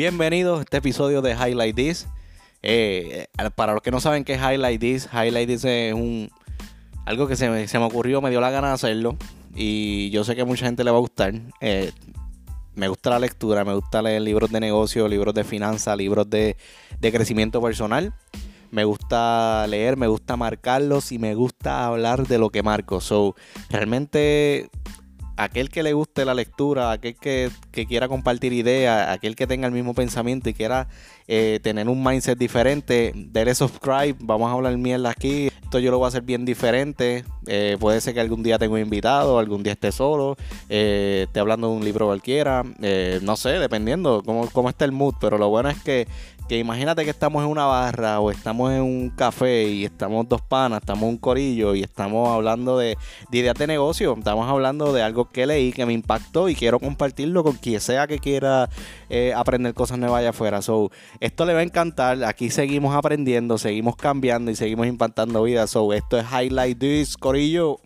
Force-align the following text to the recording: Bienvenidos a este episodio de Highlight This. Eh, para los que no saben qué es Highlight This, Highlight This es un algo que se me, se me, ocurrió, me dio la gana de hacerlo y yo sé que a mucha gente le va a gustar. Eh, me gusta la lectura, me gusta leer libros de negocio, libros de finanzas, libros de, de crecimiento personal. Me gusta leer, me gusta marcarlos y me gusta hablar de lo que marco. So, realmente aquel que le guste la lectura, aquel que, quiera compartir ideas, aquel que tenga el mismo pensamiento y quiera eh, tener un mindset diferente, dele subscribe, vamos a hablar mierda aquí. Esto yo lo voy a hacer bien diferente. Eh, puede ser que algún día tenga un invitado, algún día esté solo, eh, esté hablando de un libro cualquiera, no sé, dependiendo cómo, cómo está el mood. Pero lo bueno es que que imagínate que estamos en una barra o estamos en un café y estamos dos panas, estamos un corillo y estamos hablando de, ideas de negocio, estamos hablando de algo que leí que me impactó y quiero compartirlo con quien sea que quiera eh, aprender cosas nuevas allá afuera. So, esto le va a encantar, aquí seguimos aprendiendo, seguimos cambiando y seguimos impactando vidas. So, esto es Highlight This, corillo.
Bienvenidos 0.00 0.60
a 0.60 0.62
este 0.62 0.78
episodio 0.78 1.20
de 1.20 1.32
Highlight 1.32 1.76
This. 1.76 2.08
Eh, 2.62 3.26
para 3.54 3.74
los 3.74 3.82
que 3.82 3.90
no 3.90 4.00
saben 4.00 4.24
qué 4.24 4.32
es 4.32 4.40
Highlight 4.40 4.80
This, 4.80 5.10
Highlight 5.12 5.46
This 5.46 5.66
es 5.66 5.92
un 5.92 6.30
algo 7.04 7.28
que 7.28 7.36
se 7.36 7.50
me, 7.50 7.68
se 7.68 7.78
me, 7.78 7.84
ocurrió, 7.84 8.22
me 8.22 8.30
dio 8.30 8.40
la 8.40 8.50
gana 8.50 8.68
de 8.68 8.72
hacerlo 8.72 9.18
y 9.54 10.08
yo 10.08 10.24
sé 10.24 10.34
que 10.34 10.40
a 10.40 10.44
mucha 10.46 10.64
gente 10.64 10.84
le 10.84 10.90
va 10.90 10.96
a 10.96 11.00
gustar. 11.00 11.34
Eh, 11.60 11.92
me 12.76 12.88
gusta 12.88 13.10
la 13.10 13.18
lectura, 13.18 13.62
me 13.62 13.74
gusta 13.74 14.00
leer 14.00 14.22
libros 14.22 14.50
de 14.50 14.60
negocio, 14.60 15.06
libros 15.06 15.34
de 15.34 15.44
finanzas, 15.44 15.98
libros 15.98 16.30
de, 16.30 16.56
de 16.98 17.12
crecimiento 17.12 17.60
personal. 17.60 18.14
Me 18.70 18.84
gusta 18.84 19.66
leer, 19.66 19.98
me 19.98 20.06
gusta 20.06 20.34
marcarlos 20.38 21.12
y 21.12 21.18
me 21.18 21.34
gusta 21.34 21.84
hablar 21.84 22.26
de 22.26 22.38
lo 22.38 22.48
que 22.48 22.62
marco. 22.62 23.02
So, 23.02 23.36
realmente 23.68 24.70
aquel 25.40 25.70
que 25.70 25.82
le 25.82 25.94
guste 25.94 26.24
la 26.24 26.34
lectura, 26.34 26.92
aquel 26.92 27.16
que, 27.16 27.50
quiera 27.88 28.08
compartir 28.08 28.52
ideas, 28.52 29.08
aquel 29.08 29.36
que 29.36 29.46
tenga 29.46 29.66
el 29.66 29.72
mismo 29.72 29.94
pensamiento 29.94 30.50
y 30.50 30.54
quiera 30.54 30.88
eh, 31.28 31.60
tener 31.62 31.88
un 31.88 32.04
mindset 32.04 32.38
diferente, 32.38 33.12
dele 33.14 33.54
subscribe, 33.54 34.16
vamos 34.20 34.50
a 34.50 34.52
hablar 34.52 34.76
mierda 34.76 35.10
aquí. 35.10 35.50
Esto 35.70 35.78
yo 35.78 35.92
lo 35.92 35.98
voy 35.98 36.06
a 36.06 36.08
hacer 36.08 36.22
bien 36.22 36.44
diferente. 36.44 37.24
Eh, 37.46 37.76
puede 37.78 38.00
ser 38.00 38.14
que 38.14 38.20
algún 38.20 38.42
día 38.42 38.58
tenga 38.58 38.74
un 38.74 38.80
invitado, 38.80 39.38
algún 39.38 39.62
día 39.62 39.74
esté 39.74 39.92
solo, 39.92 40.36
eh, 40.68 41.26
esté 41.28 41.38
hablando 41.38 41.68
de 41.68 41.76
un 41.76 41.84
libro 41.84 42.06
cualquiera, 42.06 42.64
no 43.22 43.36
sé, 43.36 43.50
dependiendo 43.50 44.20
cómo, 44.26 44.48
cómo 44.50 44.68
está 44.68 44.84
el 44.84 44.90
mood. 44.90 45.14
Pero 45.20 45.38
lo 45.38 45.48
bueno 45.48 45.68
es 45.68 45.80
que 45.80 46.08
que 46.50 46.58
imagínate 46.58 47.04
que 47.04 47.10
estamos 47.10 47.44
en 47.44 47.48
una 47.48 47.64
barra 47.66 48.18
o 48.18 48.32
estamos 48.32 48.72
en 48.72 48.82
un 48.82 49.10
café 49.10 49.68
y 49.68 49.84
estamos 49.84 50.28
dos 50.28 50.42
panas, 50.42 50.80
estamos 50.80 51.08
un 51.08 51.16
corillo 51.16 51.76
y 51.76 51.82
estamos 51.84 52.28
hablando 52.28 52.76
de, 52.76 52.98
ideas 53.30 53.54
de 53.54 53.68
negocio, 53.68 54.16
estamos 54.18 54.50
hablando 54.50 54.92
de 54.92 55.00
algo 55.00 55.30
que 55.30 55.46
leí 55.46 55.70
que 55.70 55.86
me 55.86 55.92
impactó 55.92 56.48
y 56.48 56.56
quiero 56.56 56.80
compartirlo 56.80 57.44
con 57.44 57.52
quien 57.52 57.80
sea 57.80 58.08
que 58.08 58.18
quiera 58.18 58.68
eh, 59.10 59.32
aprender 59.32 59.74
cosas 59.74 60.00
nuevas 60.00 60.18
allá 60.18 60.30
afuera. 60.30 60.60
So, 60.60 60.90
esto 61.20 61.44
le 61.44 61.54
va 61.54 61.60
a 61.60 61.62
encantar, 61.62 62.24
aquí 62.24 62.50
seguimos 62.50 62.96
aprendiendo, 62.96 63.56
seguimos 63.56 63.94
cambiando 63.94 64.50
y 64.50 64.56
seguimos 64.56 64.88
impactando 64.88 65.44
vidas. 65.44 65.59
So, 65.66 65.92
esto 65.92 66.18
es 66.18 66.26
Highlight 66.26 66.78
This, 66.78 67.16
corillo. 67.16 67.80